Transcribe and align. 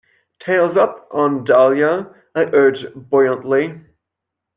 "Tails 0.43 0.77
up, 0.77 1.07
Aunt 1.11 1.45
Dahlia," 1.45 2.11
I 2.33 2.45
urged 2.45 2.89
buoyantly. 2.95 3.81